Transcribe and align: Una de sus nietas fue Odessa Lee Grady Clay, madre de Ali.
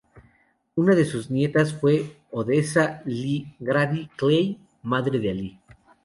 Una 0.83 0.95
de 0.95 1.05
sus 1.05 1.29
nietas 1.29 1.73
fue 1.75 2.17
Odessa 2.31 3.03
Lee 3.05 3.55
Grady 3.59 4.07
Clay, 4.15 4.57
madre 4.81 5.19
de 5.19 5.29
Ali. 5.29 5.59